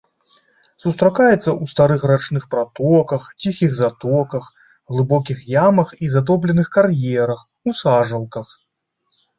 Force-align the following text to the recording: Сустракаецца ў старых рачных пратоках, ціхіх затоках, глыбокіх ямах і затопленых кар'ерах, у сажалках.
Сустракаецца 0.83 1.37
ў 1.39 1.65
старых 1.73 2.01
рачных 2.13 2.43
пратоках, 2.55 3.29
ціхіх 3.43 3.71
затоках, 3.81 4.45
глыбокіх 4.95 5.37
ямах 5.67 5.89
і 6.07 6.11
затопленых 6.17 6.67
кар'ерах, 6.79 7.39
у 7.69 7.81
сажалках. 7.85 8.47